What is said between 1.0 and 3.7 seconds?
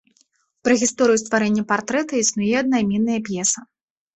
стварэння партрэта існуе аднайменная п'еса.